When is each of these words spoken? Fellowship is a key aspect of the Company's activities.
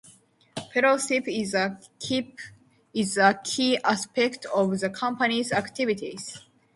Fellowship 0.73 1.27
is 1.27 1.53
a 1.63 1.71
key 1.99 3.77
aspect 3.83 4.45
of 4.45 4.79
the 4.79 4.89
Company's 4.89 5.51
activities. 5.51 6.39